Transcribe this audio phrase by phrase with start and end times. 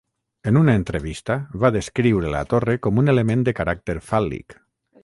[0.51, 4.61] En una entrevista, va descriure la torre com un element de caràcter fàl·lic.